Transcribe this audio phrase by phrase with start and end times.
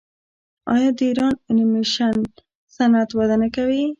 [0.73, 2.15] آیا د ایران انیمیشن
[2.75, 3.81] صنعت وده نه کوي؟